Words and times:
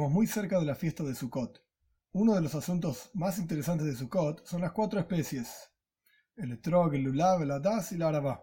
Estamos 0.00 0.14
muy 0.14 0.26
cerca 0.26 0.58
de 0.58 0.64
la 0.64 0.74
fiesta 0.74 1.04
de 1.04 1.14
Sukkot. 1.14 1.62
Uno 2.12 2.34
de 2.34 2.40
los 2.40 2.54
asuntos 2.54 3.10
más 3.12 3.38
interesantes 3.38 3.86
de 3.86 3.94
Sukkot 3.94 4.46
son 4.46 4.62
las 4.62 4.72
cuatro 4.72 4.98
especies: 4.98 5.70
el 6.36 6.52
etrog, 6.52 6.94
el 6.94 7.02
lulav, 7.02 7.42
el 7.42 7.50
adas 7.50 7.92
y 7.92 7.98
la 7.98 8.08
arabá. 8.08 8.42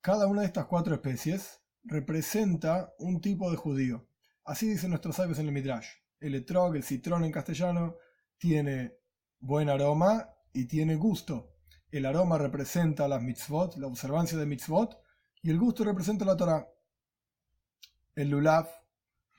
Cada 0.00 0.26
una 0.26 0.40
de 0.40 0.48
estas 0.48 0.66
cuatro 0.66 0.96
especies 0.96 1.60
representa 1.84 2.94
un 2.98 3.20
tipo 3.20 3.48
de 3.48 3.56
judío. 3.56 4.08
Así 4.44 4.68
dicen 4.68 4.90
nuestros 4.90 5.14
sabios 5.14 5.38
en 5.38 5.46
el 5.46 5.52
Midrash. 5.52 5.86
El 6.18 6.34
etrog, 6.34 6.74
el 6.74 6.82
citrón 6.82 7.24
en 7.24 7.30
castellano, 7.30 7.94
tiene 8.36 8.96
buen 9.38 9.68
aroma 9.68 10.28
y 10.52 10.66
tiene 10.66 10.96
gusto. 10.96 11.54
El 11.92 12.06
aroma 12.06 12.38
representa 12.38 13.06
las 13.06 13.22
mitzvot, 13.22 13.76
la 13.76 13.86
observancia 13.86 14.36
de 14.36 14.46
mitzvot, 14.46 15.00
y 15.42 15.50
el 15.50 15.60
gusto 15.60 15.84
representa 15.84 16.24
la 16.24 16.36
Torah. 16.36 16.68
El 18.16 18.30
lulav, 18.30 18.68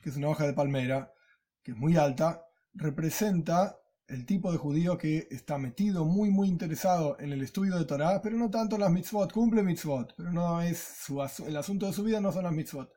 que 0.02 0.10
es 0.10 0.16
una 0.16 0.30
hoja 0.30 0.48
de 0.48 0.54
palmera, 0.54 1.12
que 1.64 1.72
es 1.72 1.78
muy 1.78 1.98
alta, 1.98 2.44
representa 2.74 3.78
el 4.08 4.26
tipo 4.26 4.52
de 4.52 4.58
judío 4.58 4.98
que 4.98 5.28
está 5.30 5.58
metido, 5.58 6.04
muy, 6.04 6.32
muy 6.32 6.48
interesado 6.48 7.20
en 7.20 7.32
el 7.32 7.44
estudio 7.44 7.78
de 7.78 7.86
Torah, 7.86 8.22
pero 8.22 8.38
no 8.38 8.50
tanto 8.50 8.76
en 8.76 8.82
las 8.82 8.92
mitzvot, 8.92 9.32
cumple 9.32 9.62
mitzvot, 9.62 10.16
pero 10.18 10.32
no 10.32 10.62
es 10.62 10.80
su, 10.80 11.22
el 11.46 11.56
asunto 11.56 11.86
de 11.86 11.94
su 11.94 12.04
vida, 12.04 12.20
no 12.20 12.32
son 12.32 12.44
las 12.44 12.54
mitzvot. 12.54 12.92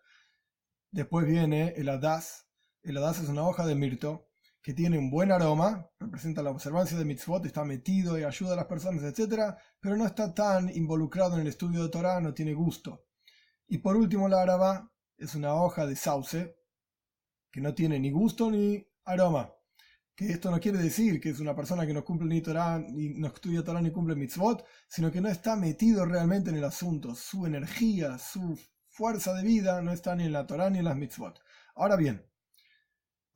Después 0.91 1.27
viene 1.27 1.75
el 1.77 1.89
hadas. 1.89 2.47
El 2.83 2.97
hadas 2.97 3.21
es 3.21 3.29
una 3.29 3.47
hoja 3.47 3.67
de 3.67 3.75
mirto 3.75 4.29
que 4.63 4.75
tiene 4.75 4.97
un 4.97 5.11
buen 5.11 5.33
aroma, 5.33 5.91
representa 5.99 6.43
la 6.43 6.51
observancia 6.51 6.97
de 6.97 7.05
mitzvot, 7.05 7.45
está 7.45 7.65
metido 7.65 8.19
y 8.19 8.25
ayuda 8.25 8.55
a 8.55 8.57
las 8.57 8.67
personas, 8.67 9.03
etc., 9.03 9.55
pero 9.81 9.97
no 9.97 10.07
está 10.07 10.33
tan 10.33 10.75
involucrado 10.75 11.35
en 11.35 11.43
el 11.43 11.49
estudio 11.49 11.83
de 11.83 11.89
Torah, 11.89 12.21
no 12.21 12.33
tiene 12.33 12.55
gusto. 12.55 13.05
Y 13.67 13.79
por 13.79 13.97
último, 13.97 14.29
la 14.29 14.41
araba 14.41 14.91
es 15.19 15.35
una 15.35 15.55
hoja 15.55 15.87
de 15.87 15.97
sauce 15.97 16.57
que 17.53 17.61
no 17.61 17.75
tiene 17.75 18.01
ni 18.01 18.11
gusto 18.11 18.51
ni 18.51 18.85
aroma. 19.05 19.53
Que 20.15 20.33
esto 20.33 20.51
no 20.51 20.59
quiere 20.59 20.79
decir 20.79 21.21
que 21.21 21.31
es 21.31 21.41
una 21.41 21.55
persona 21.55 21.87
que 21.87 21.95
no 21.95 22.05
cumple 22.05 22.29
ni 22.29 22.41
Torah, 22.41 22.79
ni 22.79 23.11
no 23.11 23.29
estudia 23.29 23.63
Torah 23.63 23.81
ni 23.81 23.91
cumple 23.91 24.15
mitzvot, 24.15 24.65
sino 24.89 25.11
que 25.11 25.21
no 25.21 25.29
está 25.29 25.55
metido 25.57 26.05
realmente 26.05 26.51
en 26.51 26.57
el 26.57 26.65
asunto. 26.65 27.15
Su 27.15 27.47
energía, 27.47 28.19
su 28.19 28.59
fuerza 28.89 29.35
de 29.35 29.43
vida 29.43 29.81
no 29.83 29.93
está 29.93 30.17
ni 30.17 30.25
en 30.25 30.33
la 30.33 30.47
Torah 30.47 30.71
ni 30.71 30.79
en 30.79 30.87
las 30.87 30.97
mitzvot. 30.97 31.39
Ahora 31.75 31.97
bien, 31.97 32.27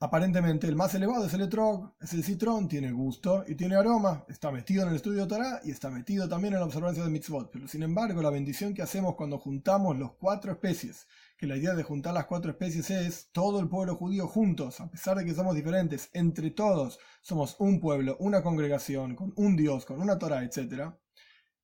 aparentemente 0.01 0.67
el 0.67 0.77
más 0.77 0.95
elevado 0.95 1.27
es 1.27 1.35
el 1.35 1.43
etrog, 1.43 1.95
es 2.01 2.13
el 2.13 2.25
citrón, 2.25 2.69
tiene 2.69 2.93
gusto 2.93 3.45
y 3.47 3.55
tiene 3.55 3.77
aroma, 3.77 4.25
está 4.29 4.51
metido 4.51 4.83
en 4.83 4.91
el 4.91 4.97
estudio 4.97 5.23
de 5.23 5.29
Torah 5.29 5.61
y 5.65 5.71
está 5.71 5.91
metido 5.91 6.29
también 6.29 6.55
en 6.55 6.61
la 6.61 6.67
observancia 6.67 7.03
de 7.03 7.11
mitzvot. 7.11 7.51
Pero 7.51 7.67
sin 7.69 7.83
embargo, 7.83 8.21
la 8.23 8.31
bendición 8.31 8.75
que 8.75 8.83
hacemos 8.83 9.15
cuando 9.15 9.39
juntamos 9.39 9.97
los 9.99 10.13
cuatro 10.15 10.53
especies 10.53 11.07
que 11.37 11.47
la 11.47 11.57
idea 11.57 11.75
de 11.75 11.83
juntar 11.83 12.15
las 12.15 12.27
cuatro 12.27 12.51
especies 12.51 12.91
es 12.91 13.29
todo 13.31 13.61
el 13.61 13.69
pueblo 13.69 13.97
judío 13.97 14.27
juntos, 14.27 14.81
a 14.81 14.91
pesar 14.91 15.19
de 15.19 15.25
que 15.25 15.35
somos 15.35 15.55
diferentes, 15.55 16.09
entre 16.15 16.51
todos 16.51 16.99
somos 17.21 17.57
un 17.59 17.79
pueblo, 17.79 18.17
una 18.21 18.43
congregación, 18.43 19.15
con 19.15 19.35
un 19.37 19.55
Dios, 19.57 19.85
con 19.85 20.01
una 20.01 20.19
Torah, 20.19 20.45
etc. 20.45 20.95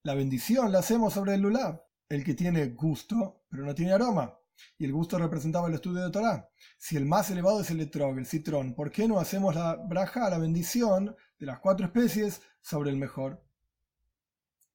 La 0.03 0.15
bendición 0.15 0.73
la 0.73 0.81
hacemos 0.81 1.15
sobre 1.15 1.35
el 1.35 1.41
lulav, 1.41 1.83
el 2.09 2.23
que 2.23 2.35
tiene 2.35 2.67
gusto, 2.67 3.45
pero 3.49 3.65
no 3.65 3.75
tiene 3.75 3.93
aroma. 3.93 4.39
Y 4.79 4.85
el 4.85 4.93
gusto 4.93 5.19
representaba 5.19 5.69
el 5.69 5.75
estudio 5.75 6.03
de 6.03 6.11
Torah. 6.11 6.49
Si 6.79 6.97
el 6.97 7.07
más 7.07 7.31
elevado 7.31 7.61
es 7.61 7.71
el 7.71 7.81
etrog, 7.81 8.19
el 8.19 8.27
citrón, 8.27 8.75
¿por 8.75 8.91
qué 8.91 9.07
no 9.09 9.19
hacemos 9.19 9.55
la 9.55 9.77
braja, 9.77 10.29
la 10.31 10.39
bendición 10.39 11.15
de 11.39 11.47
las 11.47 11.61
cuatro 11.61 11.87
especies 11.87 12.43
sobre 12.61 12.91
el 12.91 12.97
mejor? 12.97 13.45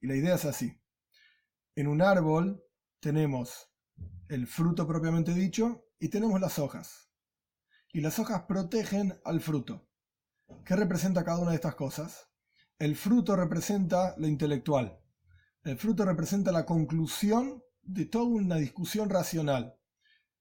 Y 0.02 0.08
la 0.08 0.16
idea 0.16 0.36
es 0.36 0.46
así. 0.46 0.80
En 1.76 1.88
un 1.88 2.02
árbol 2.02 2.64
tenemos 3.00 3.70
el 4.30 4.48
fruto 4.48 4.88
propiamente 4.88 5.34
dicho 5.34 5.86
y 6.00 6.10
tenemos 6.10 6.40
las 6.42 6.60
hojas. 6.60 7.10
Y 7.94 8.02
las 8.02 8.20
hojas 8.20 8.44
protegen 8.48 9.20
al 9.24 9.42
fruto. 9.42 9.88
¿Qué 10.66 10.76
representa 10.76 11.24
cada 11.24 11.40
una 11.40 11.52
de 11.52 11.56
estas 11.56 11.76
cosas? 11.76 12.30
El 12.80 12.96
fruto 12.96 13.36
representa 13.36 14.16
lo 14.18 14.28
intelectual. 14.28 15.00
El 15.64 15.78
fruto 15.78 16.06
representa 16.06 16.52
la 16.52 16.66
conclusión 16.66 17.64
de 17.82 18.06
toda 18.06 18.26
una 18.26 18.56
discusión 18.58 19.10
racional. 19.10 19.78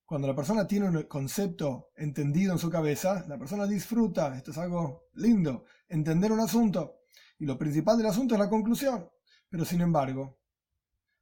Cuando 0.06 0.28
la 0.28 0.36
persona 0.36 0.68
tiene 0.68 0.88
un 0.88 1.02
concepto 1.02 1.90
entendido 1.96 2.52
en 2.52 2.60
su 2.60 2.70
cabeza, 2.70 3.24
la 3.26 3.36
persona 3.36 3.66
disfruta, 3.66 4.36
esto 4.36 4.52
es 4.52 4.58
algo 4.58 5.08
lindo, 5.14 5.64
entender 5.88 6.30
un 6.30 6.38
asunto. 6.38 7.00
Y 7.40 7.44
lo 7.44 7.58
principal 7.58 7.98
del 7.98 8.06
asunto 8.06 8.36
es 8.36 8.40
la 8.40 8.48
conclusión. 8.48 9.10
Pero 9.48 9.64
sin 9.64 9.80
embargo, 9.80 10.38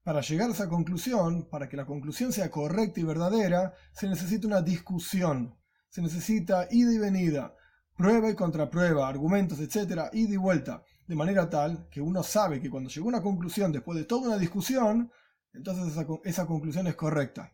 para 0.03 0.21
llegar 0.21 0.51
a 0.51 0.53
esa 0.53 0.69
conclusión, 0.69 1.49
para 1.49 1.67
que 1.67 1.79
la 1.79 1.87
conclusión 1.87 2.31
sea 2.31 2.51
correcta 2.51 3.01
y 3.01 3.05
verdadera, 3.05 3.73
se 3.95 4.07
necesita 4.07 4.47
una 4.47 4.61
discusión, 4.61 5.57
se 5.89 6.03
necesita 6.03 6.69
ida 6.71 6.93
y 6.93 6.99
venida, 6.99 7.57
prueba 7.97 8.29
y 8.29 8.35
contraprueba, 8.35 9.09
argumentos, 9.09 9.61
etcétera, 9.61 10.11
ida 10.13 10.35
y 10.35 10.37
vuelta, 10.37 10.85
de 11.07 11.17
manera 11.17 11.49
tal 11.49 11.89
que 11.89 12.03
uno 12.03 12.23
sabe 12.23 12.61
que 12.61 12.69
cuando 12.69 12.91
llegó 12.91 13.07
a 13.07 13.15
una 13.15 13.23
conclusión 13.23 13.73
después 13.73 13.97
de 13.97 14.05
toda 14.05 14.29
una 14.29 14.37
discusión, 14.37 15.11
entonces 15.55 15.87
esa, 15.87 16.07
esa 16.25 16.47
conclusión 16.47 16.87
es 16.87 16.97
correcta. 16.97 17.51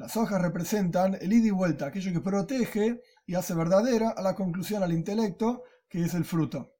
Las 0.00 0.16
hojas 0.16 0.40
representan 0.40 1.18
el 1.20 1.30
ida 1.30 1.48
y 1.48 1.50
vuelta, 1.50 1.84
aquello 1.84 2.10
que 2.10 2.22
protege 2.22 3.02
y 3.26 3.34
hace 3.34 3.52
verdadera 3.52 4.08
a 4.08 4.22
la 4.22 4.34
conclusión, 4.34 4.82
al 4.82 4.94
intelecto, 4.94 5.64
que 5.90 6.02
es 6.02 6.14
el 6.14 6.24
fruto. 6.24 6.72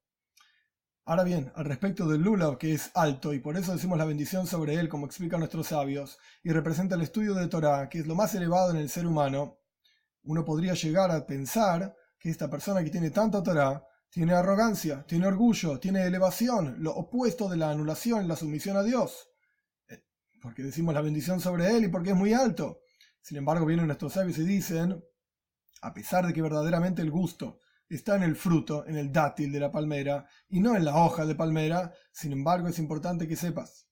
Ahora 1.05 1.23
bien, 1.23 1.53
al 1.55 1.67
respecto 1.67 2.09
del 2.09 2.23
lulav, 2.23 2.57
que 2.57 2.73
es 2.73 2.91
alto, 2.95 3.35
y 3.35 3.39
por 3.39 3.59
eso 3.59 3.75
decimos 3.75 3.99
la 3.99 4.07
bendición 4.07 4.47
sobre 4.47 4.77
él, 4.77 4.89
como 4.89 5.05
explican 5.05 5.41
nuestros 5.41 5.67
sabios, 5.67 6.19
y 6.43 6.51
representa 6.51 6.95
el 6.95 7.03
estudio 7.03 7.35
de 7.35 7.47
Torah, 7.49 7.91
que 7.91 7.99
es 7.99 8.07
lo 8.07 8.15
más 8.15 8.35
elevado 8.35 8.71
en 8.71 8.79
el 8.79 8.89
ser 8.89 9.07
humano, 9.07 9.59
uno 10.23 10.43
podría 10.43 10.73
llegar 10.73 11.11
a 11.11 11.27
pensar 11.27 11.95
que 12.19 12.31
esta 12.31 12.49
persona 12.49 12.83
que 12.83 12.89
tiene 12.89 13.11
tanta 13.11 13.43
Torah 13.43 13.85
tiene 14.09 14.33
arrogancia, 14.33 15.05
tiene 15.07 15.27
orgullo, 15.27 15.79
tiene 15.79 16.07
elevación, 16.07 16.77
lo 16.79 16.95
opuesto 16.95 17.51
de 17.51 17.59
la 17.59 17.71
anulación, 17.71 18.27
la 18.27 18.37
sumisión 18.37 18.79
a 18.79 18.83
Dios. 18.83 19.29
Eh, 19.91 20.05
porque 20.41 20.63
decimos 20.63 20.95
la 20.95 21.03
bendición 21.03 21.39
sobre 21.39 21.69
él 21.77 21.85
y 21.85 21.89
porque 21.89 22.13
es 22.13 22.17
muy 22.17 22.33
alto. 22.33 22.81
Sin 23.21 23.37
embargo, 23.37 23.67
vienen 23.67 23.87
nuestros 23.87 24.15
sabios 24.15 24.39
y 24.39 24.45
dicen, 24.45 25.03
a 25.83 25.95
pesar 25.95 26.27
de 26.27 26.33
que 26.33 26.43
verdaderamente 26.43 27.03
el 27.03 27.11
gusto 27.11 27.59
está 27.89 28.17
en 28.17 28.23
el 28.23 28.37
fruto, 28.37 28.87
en 28.87 28.97
el 28.97 29.13
dátil 29.13 29.53
de 29.53 29.61
la 29.61 29.73
palmera, 29.73 30.27
y 30.49 30.61
no 30.61 30.77
en 30.77 30.85
la 30.85 30.97
hoja 30.97 31.27
de 31.27 31.35
palmera. 31.35 31.93
Sin 32.13 32.33
embargo, 32.33 32.69
es 32.69 32.79
importante 32.79 33.27
que 33.27 33.37
sepas 33.37 33.91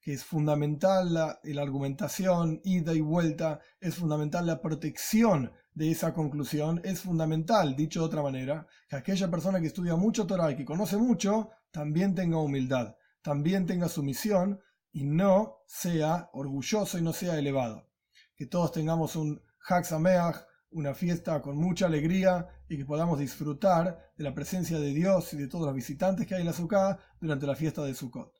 que 0.00 0.12
es 0.12 0.24
fundamental 0.24 1.12
la, 1.12 1.40
la, 1.42 1.62
argumentación, 1.62 2.60
ida 2.64 2.94
y 2.94 3.00
vuelta, 3.00 3.60
es 3.80 3.96
fundamental 3.96 4.46
la 4.46 4.62
protección 4.62 5.52
de 5.74 5.90
esa 5.90 6.14
conclusión, 6.14 6.80
es 6.84 7.00
fundamental, 7.00 7.74
dicho 7.76 8.00
de 8.00 8.06
otra 8.06 8.22
manera, 8.22 8.66
que 8.88 8.96
aquella 8.96 9.30
persona 9.30 9.60
que 9.60 9.66
estudia 9.66 9.96
mucho 9.96 10.26
Torah 10.26 10.52
y 10.52 10.56
que 10.56 10.64
conoce 10.64 10.96
mucho, 10.96 11.50
también 11.70 12.14
tenga 12.14 12.38
humildad, 12.38 12.96
también 13.22 13.66
tenga 13.66 13.88
sumisión 13.88 14.60
y 14.92 15.04
no 15.04 15.58
sea 15.66 16.30
orgulloso 16.32 16.98
y 16.98 17.02
no 17.02 17.12
sea 17.12 17.38
elevado. 17.38 17.87
Que 18.38 18.46
todos 18.46 18.72
tengamos 18.72 19.16
un 19.16 19.42
Hag 19.68 19.84
una 20.70 20.94
fiesta 20.94 21.42
con 21.42 21.56
mucha 21.56 21.86
alegría 21.86 22.46
y 22.68 22.76
que 22.76 22.84
podamos 22.84 23.18
disfrutar 23.18 24.12
de 24.16 24.22
la 24.24 24.32
presencia 24.32 24.78
de 24.78 24.94
Dios 24.94 25.34
y 25.34 25.36
de 25.36 25.48
todos 25.48 25.66
los 25.66 25.74
visitantes 25.74 26.24
que 26.24 26.36
hay 26.36 26.42
en 26.42 26.46
la 26.46 26.52
Sukkah 26.52 26.98
durante 27.20 27.46
la 27.46 27.56
fiesta 27.56 27.82
de 27.82 27.94
Sukkot. 27.94 28.37